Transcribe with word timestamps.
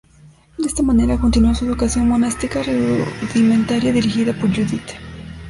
De 0.57 0.65
esta 0.65 0.81
manera 0.81 1.19
continuó 1.19 1.53
su 1.53 1.65
educación 1.65 2.07
monástica 2.07 2.63
rudimentaria 2.63 3.93
dirigida 3.93 4.33
por 4.33 4.49
Judith. 4.49 4.93